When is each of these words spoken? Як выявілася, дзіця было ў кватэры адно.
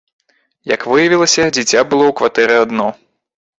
Як 0.73 0.85
выявілася, 0.93 1.45
дзіця 1.59 1.79
было 1.93 2.03
ў 2.07 2.13
кватэры 2.23 2.59
адно. 2.65 2.91